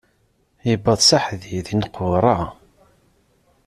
[0.71, 2.37] Iwweḍ s aḥdid, inneqwṛa.